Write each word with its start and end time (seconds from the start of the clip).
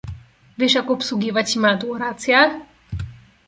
Wiesz, 0.57 0.73
jak 0.75 0.91
obsługiwać 0.91 1.55
imadło, 1.55 1.97
racja? 1.97 2.59